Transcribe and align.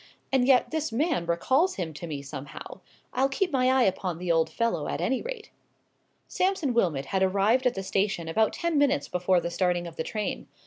And 0.31 0.47
yet 0.47 0.71
this 0.71 0.91
man 0.91 1.27
recalls 1.27 1.75
him 1.75 1.93
to 1.93 2.07
me 2.07 2.23
somehow. 2.23 2.79
I'll 3.13 3.29
keep 3.29 3.51
my 3.51 3.69
eye 3.69 3.83
upon 3.83 4.17
the 4.17 4.31
old 4.31 4.49
fellow, 4.49 4.87
at 4.87 4.99
any 4.99 5.21
rate." 5.21 5.51
Sampson 6.27 6.73
Wilmot 6.73 7.05
had 7.05 7.21
arrived 7.21 7.67
at 7.67 7.75
the 7.75 7.83
station 7.83 8.27
about 8.27 8.51
ten 8.53 8.79
minutes 8.79 9.07
before 9.07 9.39
the 9.41 9.51
starting 9.51 9.85
of 9.85 9.97
the 9.97 10.03
train. 10.03 10.47